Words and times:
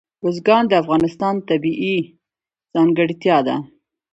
بزګان 0.21 0.63
د 0.67 0.73
افغانستان 0.81 1.33
یوه 1.37 1.45
طبیعي 1.49 1.97
ځانګړتیا 2.73 3.37
ده. 3.47 3.55